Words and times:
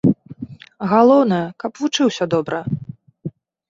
Галоўнае, 0.93 1.43
каб 1.63 1.71
вучыўся 1.85 2.25
добра. 2.35 2.59